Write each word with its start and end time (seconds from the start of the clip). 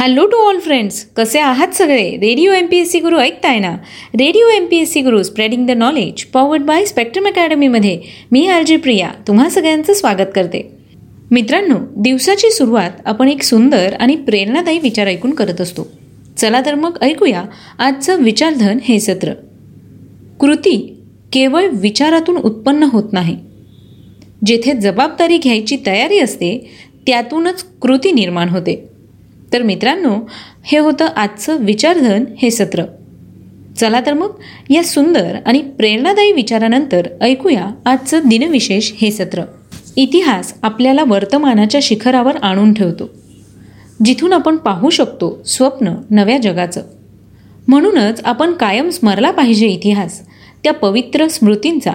Hello 0.00 0.26
to 0.26 0.36
all 0.36 0.58
friends 0.58 1.04
कसे 1.16 1.38
आहात 1.38 1.68
सगळे? 1.68 2.10
Radio 2.10 2.52
M 2.52 2.66
P 2.66 2.76
S 2.76 2.92
C 2.92 3.00
Guru 3.00 3.18
ऐकताय 3.18 3.58
ना? 3.58 3.70
Radio 4.14 4.48
M 4.48 4.66
P 4.66 4.76
S 4.76 4.92
C 4.92 5.00
Guru 5.00 5.22
spreading 5.22 5.66
the 5.66 5.70
knowledge 5.70 6.24
powered 6.24 6.62
by 6.62 6.84
Spectrum 6.84 7.26
अकॅडमीमध्ये 7.26 8.00
मी 8.32 8.46
R 8.46 8.62
J 8.62 8.76
Priya. 8.76 9.10
तुम्हा 9.28 9.48
सगळ्यांचं 9.48 9.92
स्वागत 9.92 10.30
करते. 10.34 10.70
मित्रांनो 11.30 11.74
दिवसाची 11.96 12.50
सुरुवात 12.50 12.90
आपण 13.04 13.28
एक 13.28 13.42
सुंदर 13.42 13.94
आणि 14.00 14.16
प्रेरणादायी 14.16 14.78
विचार 14.78 15.06
ऐकून 15.06 15.30
करत 15.30 15.60
असतो. 15.60 15.88
चला 16.36 16.60
तर 16.66 16.74
मग 16.74 16.96
ऐकूया 17.02 17.44
आजचं 17.78 18.22
विचारधन 18.22 18.78
हे 18.82 19.00
सत्र. 19.00 19.32
कृती 20.40 20.96
केवळ 21.32 21.66
विचारातून 21.72 22.36
उत्पन्न 22.36 22.82
होत 22.82 23.12
नाही. 23.12 23.36
जेथे 24.46 24.72
जबाबदारी 24.72 25.38
घ्यायची 25.38 25.76
तयारी 25.86 26.18
असते 26.18 26.70
त्यातूनच 27.06 27.64
कृती 27.82 28.12
निर्माण 28.12 28.48
होते. 28.48 28.87
तर 29.52 29.62
मित्रांनो 29.62 30.30
हे 30.64 30.78
होतं 30.78 31.04
आजचं 31.04 31.64
विचारधन 31.64 32.24
हे 32.38 32.50
सत्र. 32.50 32.82
चला 33.76 34.00
तर 34.06 34.12
मग 34.12 34.30
या 34.70 34.84
सुंदर 34.84 35.36
आणि 35.46 35.62
प्रेरणादायी 35.62 36.32
विचारानंतर 36.32 37.08
ऐकूया 37.20 37.66
आजचं 37.84 38.20
दिनविशेष 38.26 38.92
हे 38.96 39.10
सत्र. 39.10 39.42
इतिहास 39.96 40.54
आपल्याला 40.62 41.04
वर्तमानाच्या 41.06 41.80
शिखरावर 41.82 42.36
आणून 42.36 42.72
ठेवतो. 42.72 43.10
जिथून 44.04 44.32
आपण 44.32 44.56
पाहू 44.56 44.90
शकतो 44.90 45.42
स्वप्न 45.46 45.94
नव्या 46.10 46.38
जगाचं. 46.38 46.82
म्हणूनच 47.68 48.20
आपण 48.24 48.52
कायम 48.52 48.88
स्मरला 48.88 49.30
पाहिजे 49.30 49.66
इतिहास 49.66 50.20
त्या 50.64 50.72
पवित्र 50.72 51.28
स्मृतींचा. 51.28 51.92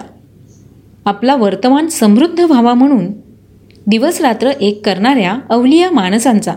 आपला 1.04 1.36
वर्तमान 1.36 1.86
समृद्ध 1.86 2.40
व्हावा 2.40 2.74
म्हणून 2.74 3.06
दिवसरात्र 3.86 4.50
एक 4.50 4.86
करणाऱ्या 4.86 5.38
अवलिया 5.50 5.90
माणसांचा. 5.90 6.54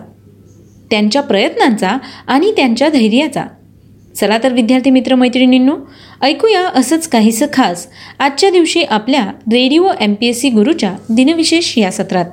त्यांच्या 0.90 1.22
प्रयत्नांचा 1.22 1.98
आणि 2.28 2.52
त्यांच्या 2.52 2.90
धैर्याचा. 2.90 3.44
चला 4.16 4.38
तर 4.44 4.54
विद्यार्थी 4.54 4.90
मित्र 4.90 5.16
मैत्रिणींनो 5.16 5.76
ऐकूया 6.22 6.62
असंच 6.68 7.08
काहीसं 7.08 7.46
खास 7.54 7.88
आजच्या 8.20 8.50
दिवशी 8.50 8.84
आपल्या 8.84 9.26
radio 9.52 9.88
M 10.02 10.14
P 10.14 10.28
S 10.28 10.42
C 10.42 10.50
गुरुच्या 10.50 10.96
दिनविशेष 11.10 11.78
या 11.78 11.92
सत्रात. 11.92 12.26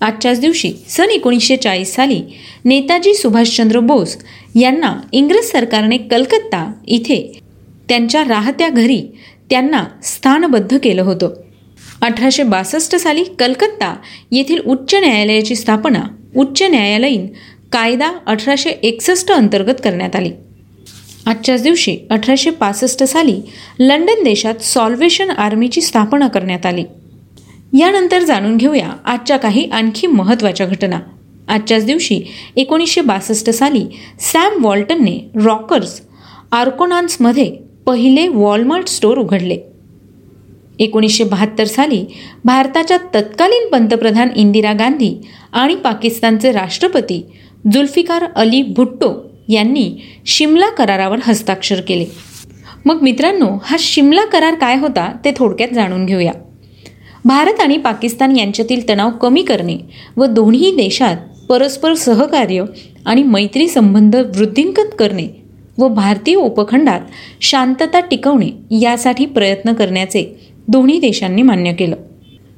आजच्याच 0.00 0.40
दिवशी 0.40 0.72
सन 0.88 1.10
एकोणीसशे 1.10 1.56
चाळीस 1.56 1.94
साली 1.94 2.20
नेताजी 2.64 3.14
सुभाषचंद्र 3.14 3.80
बोस 3.80 4.16
यांना 4.54 4.94
इंग्रज 5.12 5.44
सरकारने 5.44 5.96
कलकत्ता 5.98 6.72
इथे 6.86 7.40
त्यांच्या 7.88 8.22
राहत्या 8.28 8.68
घरी 8.68 9.02
त्यांना 9.50 9.84
स्थानबद्ध 10.02 10.78
केलं 10.78 11.02
होतं. 11.02 11.34
अठराशे 12.02 12.42
बासष्ट 12.42 12.96
साली 12.96 13.24
कलकत्ता 13.38 13.94
येथील 14.30 14.58
उच्च 14.58 14.94
न्यायालयाची 14.94 15.54
स्थापना 15.54 16.02
उच्च 16.36 16.62
न्यायालयीन 16.62 17.26
कायदा 17.72 18.12
अठराशे 18.26 18.70
एकसष्ट 18.70 19.30
अंतर्गत 19.32 19.80
करण्यात 19.84 20.16
आली. 20.16 20.30
आजच्याच 21.26 21.62
दिवशी 21.62 21.96
अठराशे 22.10 22.50
पासष्ट 22.50 23.02
साली 23.02 23.40
लंडन 23.78 24.22
देशात 24.24 24.62
सॉल्वेशन 24.62 25.30
आर्मीची 25.30 25.80
स्थापना 25.80 26.28
करण्यात 26.28 26.66
आली. 26.66 26.84
यानंतर 27.78 28.22
जाणून 28.22 28.56
घेऊया 28.56 28.92
आजच्या 29.04 29.36
काही 29.36 29.64
आणखी 29.64 30.06
महत्त्वाच्या 30.06 30.66
घटना. 30.66 31.00
आजच्याच 31.48 31.84
दिवशी 31.84 32.20
एकोणीसशे 32.56 33.00
बासष्ट 33.00 33.50
साली 33.50 33.84
सॅम 34.32 34.64
वॉल्टनने 34.64 35.30
रॉकर्स 35.44 36.00
आर्कोनान्समध्ये 36.52 37.50
पहिले 37.86 38.28
वॉलमार्ट 38.28 38.88
स्टोअर 38.88 39.18
उघडले. 39.18 39.58
एकोणीसशे 40.78 41.24
बहात्तर 41.24 41.64
साली 41.64 42.04
भारताच्या 42.44 42.96
तत्कालीन 43.14 43.68
पंतप्रधान 43.68 44.28
इंदिरा 44.36 44.72
गांधी 44.72 45.14
आणि 45.52 45.74
पाकिस्तानचे 45.74 46.52
राष्ट्रपती 46.52 47.22
जुल्फिकार 47.72 48.24
अली 48.36 48.62
भुट्टो 48.62 49.30
यांनी 49.48 49.90
शिमला 50.26 50.68
करारावर 50.70 51.18
हस्ताक्षर 51.22 51.80
केले. 51.80 52.04
मग 52.84 53.02
मित्रांनो 53.02 53.46
हा 53.64 53.76
शिमला 53.78 54.24
करार 54.24 54.54
काय 54.54 54.76
होता 54.76 55.12
ते 55.24 55.32
थोडक्यात 55.36 55.74
जाणून 55.74 56.06
घेऊया. 56.06 56.32
भारत 57.24 57.60
आणि 57.60 57.76
पाकिस्तान 57.76 58.36
यांच्यातील 58.36 58.88
तणाव 58.88 59.10
कमी 59.10 59.42
करणे 59.42 59.76
व 60.16 60.24
दोन्ही 60.24 60.70
देशात 60.70 61.16
परस्पर 61.48 61.94
सहकार्य 61.94 62.64
आणि 63.06 63.22
मैत्री 63.22 63.68
संबंध 63.68 64.16
वृद्धिंगत 64.16 64.94
करणे 64.98 65.26
व 65.78 65.88
भारतीय 65.88 66.34
उपखंडात 66.34 67.00
शांतता 67.40 68.00
टिकवणे 68.00 68.78
यासाठी 68.80 69.26
प्रयत्न 69.26 69.72
करण्याचे 69.72 70.24
दोन्ही 70.68 70.98
देशांनी 71.00 71.42
मान्य 71.42 71.72
केलं. 71.72 71.96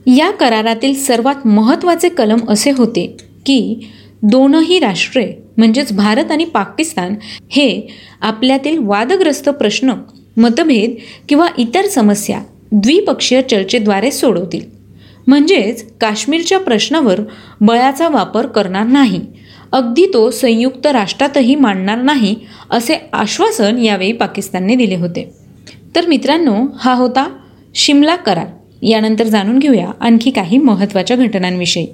या 0.07 0.31
करारातील 0.31 0.95
सर्वात 0.95 1.47
महत्त्वाचे 1.47 2.09
कलम 2.09 2.39
असे 2.49 2.71
होते 2.71 3.17
की 3.47 3.89
दोनही 4.23 4.79
राष्ट्रे 4.79 5.33
म्हणजेच 5.57 5.93
भारत 5.93 6.31
आणि 6.31 6.45
पाकिस्तान 6.45 7.15
हे 7.51 7.89
आपल्यातील 8.21 8.79
वादग्रस्त 8.79 9.49
प्रश्न 9.49 9.93
मतभेद 10.37 10.95
किंवा 11.29 11.47
इतर 11.59 11.87
समस्या 11.87 12.41
द्विपक्षीय 12.73 13.43
चर्चेद्वारे 13.43 14.11
सोडवतील. 14.11 14.61
म्हणजेच 15.27 15.85
काश्मीरच्या 16.01 16.59
प्रश्नावर 16.59 17.21
बळाचा 17.61 18.09
वापर 18.09 18.47
करणार 18.47 18.87
नाही. 18.87 19.21
अगदी 19.73 20.07
तो 20.15 20.31
संयुक्त 20.31 20.87
राष्ट्रातही 20.87 21.55
मांडणार 21.55 22.03
नाही 22.03 22.35
असे 22.71 22.97
आश्वासन 23.13 23.79
यावेळी 23.79 24.13
पाकिस्तानने 24.13 24.75
दिले 24.75 24.97
होते. 24.97 25.31
तर 25.97 26.07
मित्रांनो 26.07 26.67
हा 26.79 26.95
होता 26.95 27.29
शिमला 27.75 28.17
करार. 28.17 28.47
यानंतर 28.83 29.25
जाणून 29.25 29.59
घेऊया 29.59 29.91
आणखी 30.01 30.31
काही 30.31 30.59
महत्त्वाच्या 30.59 31.17
घटनांविषयी. 31.17 31.87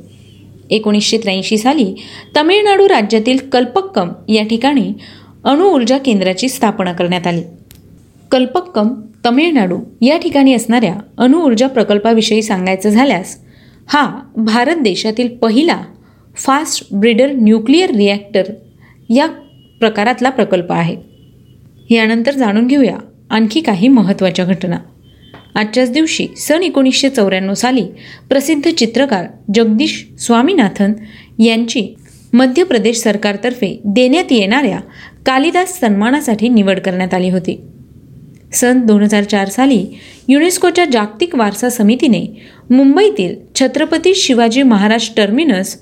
एकोणीसशे 0.71 1.19
त्र्याऐंशी 1.19 1.59
साली 1.59 1.95
तमिळनाडू 2.37 2.89
राज्यातील 2.89 3.39
कल्पक्कम 3.53 4.09
या 4.29 4.45
ठिकाणी 4.45 4.93
अणुऊर्जा 5.45 5.99
केंद्राची 5.99 6.49
स्थापना 6.49 6.93
करण्यात 6.93 7.27
आली. 7.27 7.43
कल्पक्कम 8.31 8.89
तमिळनाडू 9.27 9.79
या 10.03 10.17
ठिकाणी 10.17 10.55
असणाऱ्या 10.55 10.95
अणुऊर्जा 11.19 11.67
प्रकल्पाविषयी 11.67 12.43
सांगायचं 12.43 12.89
झाल्यास 12.89 13.39
हा 13.89 14.21
भारत 14.37 14.77
देशातील 14.77 15.29
पहिला 15.37 15.83
फास्ट 16.37 16.95
ब्रिडर 16.95 17.33
न्यूक्लिअर 17.33 17.91
रिॲक्टर 17.91 18.43
या 19.09 19.27
प्रकारातला 19.81 20.31
प्रकल्प 20.31 20.73
आहे. 20.73 20.97
यानंतर 21.91 22.31
जाणून 22.31 22.67
घेऊया 22.67 22.97
आणखी 23.31 23.61
काही 23.61 23.89
महत्त्वाच्या 23.89 24.45
घटना. 24.45 24.77
आजच्याच 25.57 25.91
दिवशी 25.91 26.27
सन 26.37 26.63
एकोणीसशे 26.63 27.09
चौऱ्याण्णव 27.09 27.55
साली 27.55 27.85
प्रसिद्ध 28.29 28.71
चित्रकार 28.71 29.27
जगदीश 29.55 30.05
स्वामीनाथन 30.19 30.93
यांची 31.39 31.87
मध्य 32.33 32.65
प्रदेश 32.65 32.99
सरकारतर्फे 32.99 33.77
देण्यात 33.85 34.33
येणाऱ्या 34.33 34.79
कालिदास 35.27 35.79
सन्मानासाठी 35.81 36.49
निवड 36.49 36.79
करण्यात 36.79 37.15
आली 37.15 37.31
होती. 37.31 37.59
सन 38.53 38.81
दोन 38.81 39.03
हजार 39.03 39.25
चार 39.25 39.49
साली 39.49 39.85
युनेस्कोच्या 40.29 40.85
जागतिक 40.85 41.35
वारसा 41.35 41.69
समितीने 41.69 42.25
मुंबईतील 42.71 43.35
छत्रपती 43.55 44.15
शिवाजी 44.15 44.63
महाराज 44.63 45.09
टर्मिनस 45.17 45.77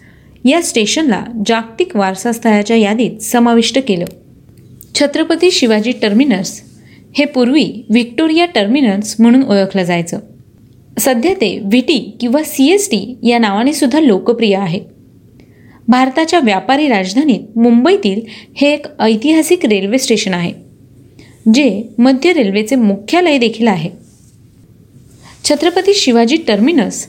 या 0.45 0.63
स्टेशनला 0.63 1.23
जागतिक 1.47 1.97
वारसास्थळाच्या 1.97 2.77
यादीत 2.77 3.21
समाविष्ट 3.23 3.79
केलं. 3.89 4.05
छत्रपती 4.95 5.51
शिवाजी 5.51 5.93
टर्मिनस 6.03 6.61
हे 7.17 7.25
पूर्वी 7.25 7.65
व्हिक्टोरिया 7.91 8.47
टर्मिनल्स 8.47 9.15
म्हणून 9.19 9.43
ओळखलं 9.43 9.83
जायचं. 9.83 10.19
सध्या 10.99 11.33
ते 11.35 11.59
व्हिटी 11.59 11.99
किंवा 12.21 12.43
सी 12.43 12.71
एस 12.73 12.89
टी 12.91 13.17
या 13.23 13.39
नावाने 13.39 13.73
सुद्धा 13.73 14.01
लोकप्रिय 14.01 14.57
आहे. 14.57 14.81
भारताच्या 15.89 16.41
व्यापारी 16.41 16.89
राजधानीत 16.89 17.59
मुंबईतील 17.59 18.21
हे 18.57 18.73
एक 18.73 18.87
ऐतिहासिक 19.01 19.67
रेल्वे 19.67 19.99
स्टेशन 19.99 20.35
आहे 20.35 20.53
जे 21.55 21.83
मध्य 21.99 22.33
रेल्वेचे 22.33 22.77
मुख्यालय 22.77 23.39
देखील 23.39 23.69
आहे. 23.69 23.91
छत्रपती 25.45 25.95
शिवाजी 25.95 26.37
टर्मिनस 26.49 27.07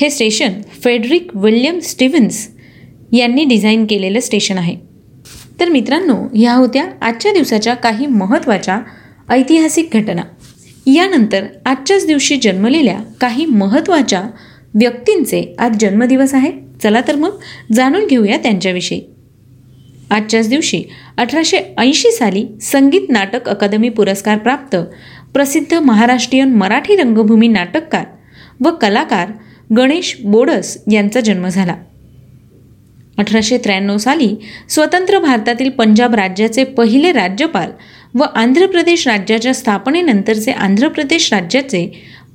हे 0.00 0.10
स्टेशन 0.10 0.52
फेडरिक 0.84 1.36
विल्यम 1.36 1.78
स्टीव्हन्स 1.78 2.46
यांनी 3.12 3.44
डिझाईन 3.44 3.86
केलेलं 3.86 4.20
स्टेशन 4.20 4.58
आहे. 4.58 4.76
तर 5.60 5.68
मित्रांनो 5.68 6.16
ह्या 6.34 6.54
होत्या 6.54 6.84
आजच्या 7.02 7.32
दिवसाच्या 7.32 7.74
काही 7.74 8.06
महत्त्वाच्या 8.06 8.80
ऐतिहासिक 9.28 9.88
घटना. 9.92 10.22
यानंतर 10.86 11.44
आजच्याच 11.66 12.06
दिवशी 12.06 12.36
जन्मलेल्या 12.36 12.98
काही 13.20 13.46
महत्त्वाच्या 13.46 14.22
व्यक्तींचे 14.74 15.54
आज 15.58 15.76
जन्मदिवस 15.80 16.34
आहे. 16.34 16.52
चला 16.82 17.00
तर 17.08 17.16
मग 17.16 17.36
जाणून 17.72 18.06
घेऊया 18.06 18.36
त्यांच्याविषयी. 18.36 19.02
आजच्याच 20.10 20.48
दिवशी 20.48 20.82
अठराशे 21.16 21.58
ऐंशी 21.78 22.10
साली 22.10 22.46
संगीत 22.62 23.00
नाटक 23.08 23.48
अकादमी 23.48 23.88
पुरस्कार 23.88 24.38
प्राप्त 24.38 24.76
प्रसिद्ध 25.34 25.74
महाराष्ट्रीयन 25.74 26.54
मराठी 26.54 26.96
रंगभूमी 26.96 27.48
नाटककार 27.48 28.04
व 28.60 28.70
कलाकार 28.70 29.28
गणेश 29.76 30.16
बोडस 30.24 30.78
यांचा 30.92 31.20
जन्म 31.20 31.48
झाला. 31.48 31.74
अठराशे 33.18 33.58
त्र्याण्णव 33.58 33.96
साली 33.96 34.36
स्वतंत्र 34.68 35.18
भारतातील 35.18 35.70
पंजाब 35.70 36.14
राज्याचे 36.14 36.64
पहिले 36.64 37.12
राज्यपाल 37.12 37.70
व 38.14 38.22
आंध्र 38.22 38.66
प्रदेश 38.66 39.08
राज्याच्या 39.08 39.54
स्थापनेनंतरचे 39.54 40.52
आंध्र 40.52 40.88
प्रदेश 40.88 41.32
राज्याचे 41.32 41.86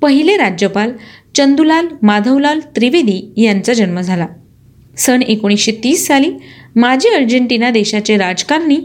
पहिले 0.02 0.36
राज्यपाल 0.36 0.92
चंदुलाल 1.34 1.86
माधवलाल 2.02 2.60
त्रिवेदी 2.76 3.32
यांचा 3.36 3.72
जन्म 3.72 4.00
झाला. 4.00 4.26
सन 4.96 5.22
एकोणीसशे 5.22 5.72
तीस 5.84 6.06
साली 6.06 6.30
माजी 6.76 7.08
अर्जेंटिना 7.08 7.70
देशाचे 7.70 8.16
राजकारणी 8.16 8.78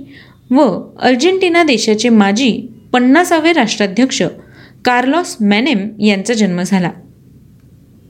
व 0.50 0.62
अर्जेंटिना 1.00 1.63
देशाचे 1.63 2.09
माजी 2.09 2.68
पन्नासावे 2.94 3.53
राष्ट्राध्यक्ष 3.53 4.21
कार्लॉस 4.85 5.35
मॅनेम 5.42 5.88
यांचा 6.00 6.33
जन्म 6.33 6.62
झाला. 6.62 6.92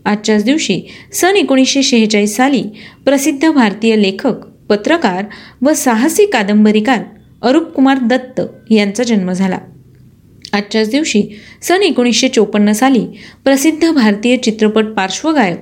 आजच्याच 0.05 0.43
दिवशी 0.43 0.81
सन 1.13 1.35
एकोणीसशे 1.35 1.83
शेहेचाळीस 1.83 2.35
साली 2.35 2.63
प्रसिद्ध 3.05 3.49
भारतीय 3.49 3.95
लेखक 3.95 4.45
पत्रकार 4.69 5.25
व 5.61 5.73
साहसी 5.73 6.25
कादंबरीकार 6.25 6.99
अरूप 7.41 7.63
कुमार 7.63 7.97
दत्त 8.01 8.41
यांचा 8.69 9.03
जन्म 9.03 9.31
झाला. 9.31 9.57
आजच्याच 10.53 10.89
दिवशी 10.89 11.23
सन 11.61 11.81
एकोणीसशे 11.81 12.27
चोपन्न 12.27 12.71
साली 12.71 13.05
प्रसिद्ध 13.43 13.91
भारतीय 13.91 14.37
चित्रपट 14.37 14.85
पार्श्वगायक 14.85 15.59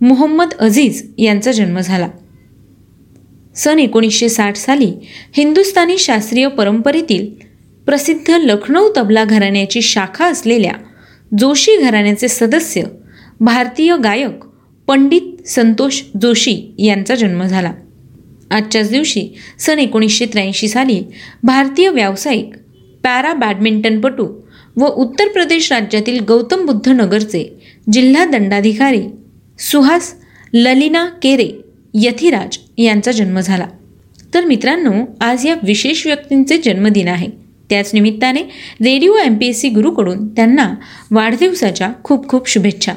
मोहम्मद 0.00 0.48
अझीज 0.58 1.10
यांचा 1.18 1.52
जन्म 1.52 1.80
झाला. 1.80 2.08
सन 3.56 3.78
एकोणीसशे 3.78 4.28
साठ 4.28 4.56
साली 4.56 4.92
हिंदुस्थानी 5.36 5.98
शास्त्रीय 5.98 6.48
परंपरेतील 6.48 7.26
प्रसिद्ध 7.86 8.30
लखनौ 8.30 8.88
तबला 8.96 9.24
घराण्याची 9.24 9.82
शाखा 9.82 10.26
असलेल्या 10.26 10.72
जोशी 11.38 11.76
घराण्याचे 11.76 12.28
सदस्य 12.28 12.82
भारतीय 13.40 13.96
गायक 13.96 14.44
पंडित 14.86 15.48
संतोष 15.48 16.02
जोशी 16.22 16.74
यांचा 16.78 17.14
जन्म 17.14 17.42
झाला. 17.42 17.72
आजच्याच 18.50 18.90
दिवशी 18.90 19.28
सन 19.58 19.78
एकोणीसशे 19.78 20.26
त्र्याऐंशी 20.26 20.68
साली 20.68 21.02
भारतीय 21.42 21.88
व्यावसायिक 21.88 22.54
पॅरा 23.04 23.32
बॅडमिंटनपटू 23.32 24.26
व 24.76 24.86
उत्तर 24.86 25.28
प्रदेश 25.28 25.72
राज्यातील 25.72 26.20
गौतम 26.20 26.66
बुद्ध 26.66 26.88
नगरचे 26.88 27.44
जिल्हा 27.92 28.24
दंडाधिकारी 28.24 29.02
सुहास 29.58 30.12
ललिना 30.54 31.06
केरे 31.22 31.50
यथिराज 31.94 32.58
यांचा 32.78 33.12
जन्म 33.12 33.40
झाला. 33.40 33.66
तर 34.34 34.44
मित्रांनो 34.44 34.92
आज 35.20 35.46
या 35.46 35.54
विशेष 35.62 36.06
व्यक्तींचे 36.06 36.58
जन्मदिन 36.58 37.08
आहे. 37.08 37.28
त्याच 37.70 37.90
निमित्ताने 37.94 38.42
radio 38.82 39.14
M 39.24 39.34
P 39.34 39.46
S 39.46 39.60
C 39.60 39.68
गुरुकडून 39.68 40.26
त्यांना 40.28 40.74
वाढदिवसाच्या 41.10 41.92
खूप 42.04 42.28
खूप 42.28 42.48
शुभेच्छा. 42.48 42.94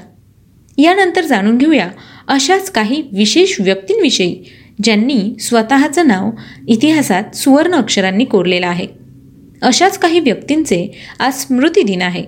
यानंतर 0.78 1.26
जाणून 1.26 1.58
घेऊया 1.58 1.90
अशाच 2.28 2.70
काही 2.72 3.02
विशेष 3.14 3.60
व्यक्तींविषयी 3.60 4.44
ज्यांनी 4.84 5.36
स्वतःचं 5.40 6.08
नाव 6.08 6.30
इतिहासात 6.68 7.36
सुवर्ण 7.36 7.76
अक्षरांनी 7.76 8.26
कोरलेलं 8.26 8.68
आहे. 8.68 8.88
अशाच 9.62 9.98
काही 9.98 10.20
व्यक्तींचे 10.20 10.98
आज 11.20 11.34
स्मृती 11.34 11.84
दिन 11.84 12.02
आहे. 12.02 12.24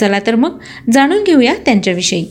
चला 0.00 0.18
तर 0.26 0.34
मग 0.34 0.58
जाणून 0.92 1.24
घेऊया 1.24 1.54
त्यांच्याविषयी. 1.54 2.26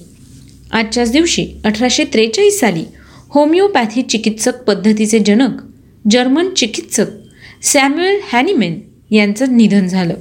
आजच्याच 0.71 1.11
दिवशी 1.11 1.47
अठराशे 1.65 2.03
त्रेचाळीस 2.03 2.59
साली 2.59 2.83
होमिओपॅथी 3.29 4.01
चिकित्सक 4.01 4.63
पद्धतीचे 4.63 5.19
जनक 5.19 5.51
जर्मन 6.11 6.49
चिकित्सक 6.49 7.05
सॅम्युएल 7.63 8.19
हॅनिमेन 8.33 8.79
यांचं 9.11 9.57
निधन 9.57 9.87
झालं. 9.87 10.13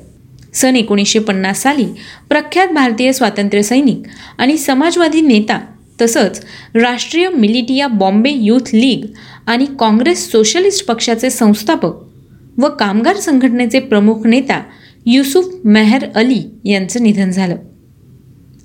सन 0.54 0.76
एकोणीसशे 0.76 1.18
पन्नास 1.18 1.62
साली 1.62 1.86
प्रख्यात 2.28 2.68
भारतीय 2.68 3.12
स्वातंत्र्य 3.12 3.62
सैनिक 3.62 4.02
आणि 4.38 4.56
समाजवादी 4.56 5.20
नेता 5.20 5.60
तसंच 6.00 6.44
राष्ट्रीय 6.74 7.28
मिलिटिया 7.28 7.86
बॉम्बे 7.86 8.30
यूथ 8.30 8.74
लीग 8.74 9.04
आणि 9.46 9.66
काँग्रेस 9.80 10.32
सोशलिस्ट 10.32 10.86
पक्षाचे 10.86 11.30
संस्थापक 11.30 11.92
व 12.58 12.68
कामगार 12.68 13.16
संघटनेचे 13.16 13.80
प्रमुख 13.80 14.26
नेता 14.26 14.62
युसुफ 15.06 15.46
मेहर 15.64 16.04
अली 16.14 16.42
यांचं 16.64 17.02
निधन 17.02 17.30
झालं. 17.30 17.56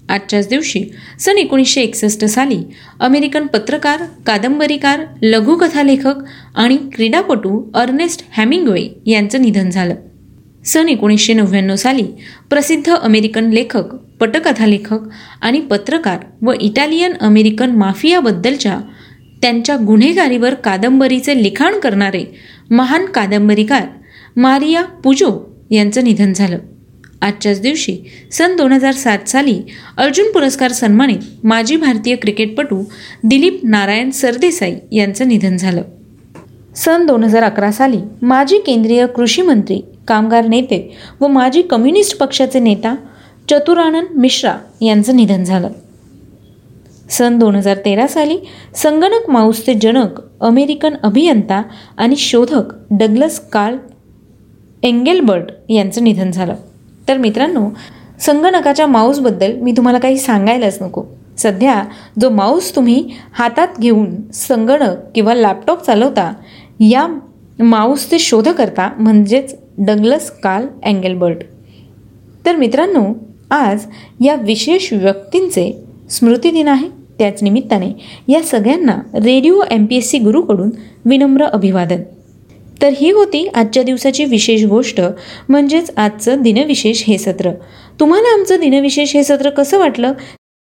आजच्याच 0.09 0.47
दिवशी 0.47 0.83
सन 1.19 1.37
एकोणीसशे 1.37 1.81
एकसष्ट 1.81 2.25
साली 2.25 2.63
अमेरिकन 2.99 3.47
पत्रकार 3.47 4.03
कादंबरीकार 4.25 5.01
लघुकथालेखक 5.21 6.13
आणि 6.55 6.77
क्रीडापटू 6.95 7.71
अर्नेस्ट 7.73 8.25
हॅमिंगवे 8.37 8.87
यांचं 9.05 9.41
निधन 9.41 9.69
झालं. 9.69 9.95
सन 10.65 10.89
एकोणीसशे 10.89 11.33
नव्याण्णव 11.33 11.75
साली 11.75 12.03
प्रसिद्ध 12.49 12.91
अमेरिकन 12.91 13.49
लेखक 13.49 13.95
पटकथालेखक 14.19 15.07
आणि 15.41 15.59
पत्रकार 15.59 16.19
व 16.41 16.51
इटालियन 16.61 17.13
अमेरिकन 17.21 17.71
माफियाबद्दलच्या 17.71 18.79
त्यांच्या 19.41 19.75
गुन्हेगारीवर 19.77 20.53
कादंबरीचे 20.53 21.43
लिखाण 21.43 21.79
करणारे 21.79 22.23
महान 22.69 23.05
कादंबरीकार 23.05 23.85
मारिया 24.35 24.83
पुजो 25.03 25.31
यांचं 25.71 26.03
निधन 26.03 26.33
झालं. 26.33 26.57
आजच्याच 27.21 27.61
दिवशी 27.61 27.97
सन 28.31 28.55
दोन 28.55 28.71
हजार 28.71 28.93
सात 28.93 29.27
साली 29.29 29.61
अर्जुन 29.97 30.31
पुरस्कार 30.31 30.71
सन्मानित 30.71 31.45
माजी 31.45 31.75
भारतीय 31.75 32.15
क्रिकेटपटू 32.15 32.83
दिलीप 33.23 33.59
नारायण 33.63 34.09
सरदेसाई 34.09 34.75
यांचं 34.91 35.27
निधन 35.27 35.57
झालं. 35.57 35.81
सन 36.75 37.05
दोन 37.05 37.23
हजार 37.23 37.43
अकरा 37.43 37.71
साली 37.71 37.99
माजी 38.21 38.57
केंद्रीय 38.57 39.05
कृषी 39.05 39.41
मंत्री 39.41 39.81
कामगार 40.11 40.45
नेते 40.45 40.79
व 41.21 41.27
माजी 41.27 41.61
कम्युनिस्ट 41.61 42.17
पक्षाचे 42.17 42.59
नेता 42.59 42.95
चतुरानंद 43.49 44.17
मिश्रा 44.17 44.53
यांचं 44.81 45.15
निधन 45.15 45.43
झालं. 45.43 45.69
सन 47.09 47.37
दोन 47.39 47.55
हजार 47.55 47.77
तेरा 47.85 48.07
साली 48.07 48.37
संगणक 48.75 49.29
माऊसचे 49.29 49.73
जनक 49.73 50.19
अमेरिकन 50.41 50.93
अभियंता 51.03 51.61
आणि 51.97 52.15
शोधक 52.15 52.73
डग्लस 52.91 53.39
कार्ल 53.39 53.77
एंगेलबर्ट 54.83 55.51
यांचं 55.69 56.03
निधन 56.03 56.31
झालं. 56.31 56.55
तर 57.07 57.17
मित्रांनो 57.17 57.69
संगणकाच्या 58.19 58.87
माऊसबद्दल 58.87 59.55
मी 59.55 59.71
तुम्हाला 59.71 59.99
काही 59.99 60.17
सांगायलाच 60.17 60.81
नको. 60.81 61.03
सध्या 61.37 61.83
जो 62.21 62.29
माऊस 62.29 62.75
तुम्ही 62.75 63.09
हातात 63.33 63.79
घेऊन 63.79 64.15
संगणक 64.33 64.97
किंवा 65.15 65.33
लॅपटॉप 65.33 65.85
चालवता 65.85 66.33
या 66.79 67.07
माऊसचे 67.59 68.19
शोधकर्ता 68.19 68.89
म्हणजेच 68.97 69.55
डग्लस 69.85 70.29
कार्ल 70.29 70.67
अँगेलबर्ट 70.83 71.37
तर 72.45 72.55
मित्रांनो 72.55 73.03
आज 73.51 73.85
या 74.25 74.35
विशेष 74.35 74.93
व्यक्तींचे 74.93 75.71
स्मृतिदिन 76.09 76.67
आहे. 76.67 76.87
त्याच 77.19 77.41
निमित्ताने 77.43 77.91
या 78.27 78.41
सगळ्यांना 78.41 78.95
radio 79.13 79.61
M 79.71 79.85
P 79.85 79.95
S 79.95 80.09
C 80.11 80.17
गुरुकडून 80.17 80.69
विनम्र 81.05 81.45
अभिवादन. 81.45 82.01
तर 82.81 82.93
ही 82.97 83.11
होती 83.11 83.45
आजच्या 83.55 83.83
दिवसाची 83.83 84.25
विशेष 84.25 84.65
गोष्ट 84.65 85.01
म्हणजेच 85.49 85.91
आजचं 85.97 86.41
दिनविशेष 86.41 87.03
हे 87.07 87.17
सत्र. 87.17 87.51
तुम्हाला 87.99 88.33
आमचं 88.33 88.59
दिनविशेष 88.59 89.15
हे 89.15 89.23
सत्र 89.23 89.49
कसं 89.49 89.79
वाटलं? 89.79 90.13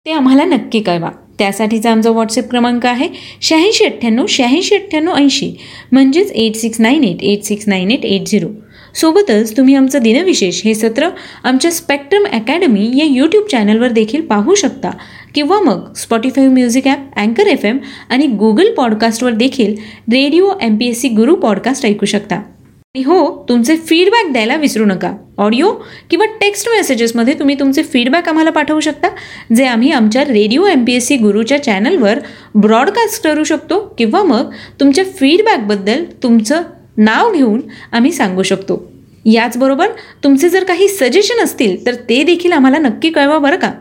ते 0.06 0.12
आम्हाला 0.12 0.46
नक्की 0.46 0.80
कळवा. 0.80 1.10
त्यासाठीचा 1.40 1.92
आमचा 1.92 2.10
व्हॉट्सअप 2.10 2.50
क्रमांक 2.50 2.86
आहे 2.86 3.08
शहाऐंशी 3.42 3.86
अठ्ठ्याण्णव 3.86 4.26
शहाऐंशी 4.30 4.76
अठ्ठ्याण्णव 4.76 5.16
ऐंशी 5.16 5.52
म्हणजेच 5.92 6.32
eight 6.32 6.56
six 6.56 6.82
nine 6.82 7.04
eight 7.04 7.24
eight 7.24 7.44
six 7.44 7.68
nine 7.68 7.92
eight 7.92 8.06
eight 8.06 8.28
zero 8.28 8.48
सोबतच 8.96 9.58
तुम्ही 9.58 9.76
आमचं 9.76 10.00
दिनविशेष 10.00 10.62
हे 10.66 10.74
सत्र 10.76 11.10
आमच्या 11.44 11.72
स्पेक्ट्रम 11.72 12.26
अकॅडमी 12.26 12.92
या 12.96 13.06
यूट्यूब 13.06 13.48
चॅनलवर 13.48 13.88
देखील 13.88 14.22
पाहू 14.22 14.56
शकता. 14.56 14.92
किंवा 15.36 15.60
मग 15.60 15.94
स्पॉटीफाय 15.94 16.48
म्युझिक 16.48 16.88
ॲप 16.88 16.98
अँकर 17.18 17.48
एफ 17.48 17.66
एम 17.66 17.78
आणि 18.10 18.28
गुगल 18.28 18.74
पॉडकास्टवर 18.74 19.32
देखील 19.32 19.76
radio 20.12 20.52
M 20.62 20.76
P 20.76 20.88
S 20.88 21.02
C 21.02 21.10
Guru 21.10 21.36
podcast 21.36 21.86
ऐकू 21.86 22.06
शकता. 22.06 22.36
आणि 22.36 23.04
हो 23.04 23.46
तुमचे 23.50 23.76
फीडबॅक 23.78 24.32
द्यायला 24.32 24.56
विसरू 24.56 24.86
नका. 24.86 25.14
ऑडिओ 25.38 25.72
किंवा 26.10 26.26
टेक्स्ट 26.26 26.70
मेसेजेसमध्ये 26.70 27.34
तुम्ही 27.34 27.56
तुमचे 27.60 27.84
फीडबॅक 27.84 28.30
आम्हाला 28.30 28.50
पाठवू 28.50 28.80
शकता 28.80 29.08
जे 29.56 29.66
आम्ही 29.66 29.92
आमच्या 29.92 30.24
radio 30.24 30.66
M 30.66 30.86
P 30.86 30.94
S 30.94 31.08
C 31.08 31.18
गुरुच्या 31.18 31.64
चॅनलवर 31.64 32.20
ब्रॉडकास्ट 32.56 33.24
करू 33.24 33.44
शकतो. 33.44 33.96
किंवा 33.98 34.24
मग 34.24 34.52
तुमच्या 34.80 35.04
फीडबॅकबद्दल 35.04 36.04
तुमचं 36.24 36.62
नाव 36.98 37.32
घेऊन 37.34 37.62
आम्ही 37.92 38.12
सांगू 38.12 38.44
शकतो. 38.44 38.92
याचबरोबर 39.26 39.88
तुमचे 40.24 40.50
जर 40.50 40.64
काही 40.64 40.88
सजेशन 40.88 41.44
असतील 41.44 41.86
तर 41.86 41.96
ते 42.10 42.24
देखील 42.24 42.52
आम्हाला 42.52 42.78
नक्की 42.78 43.10
कळवा 43.10 43.38
बरं 43.38 43.56
का? 43.56 43.72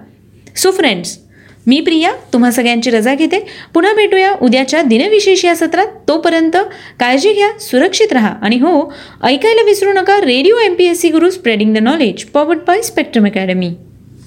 सो 0.57 0.71
फ्रेंड्स 0.71 1.19
मी 1.67 1.81
प्रिया 1.81 2.11
तुम्हा 2.33 2.51
सगळ्यांची 2.51 2.91
रजा 2.91 3.15
घेते. 3.15 3.39
पुन्हा 3.75 3.93
भेटूया 3.95 4.33
उद्याच्या 4.43 4.83
दिनविशेष 4.83 5.45
या 5.45 5.55
सत्रात. 5.57 5.87
तोपर्यंत 6.09 6.57
काळजी 7.01 7.33
घ्या 7.33 7.49
सुरक्षित 7.61 8.13
राहा. 8.13 8.35
आणि 8.43 8.57
हो 8.57 8.93
ऐकायला 9.23 9.63
विसरू 9.63 9.93
नका 9.93 10.21
radio 10.21 10.57
M 10.57 10.75
P 10.75 10.85
S 10.85 11.01
C 11.01 11.09
Guru 11.09 11.31
spreading 11.31 11.75
the 11.75 11.79
knowledge 11.79 12.25
powered 12.25 12.59
by 12.59 12.83
spectrum 12.83 13.27
academy 13.27 13.75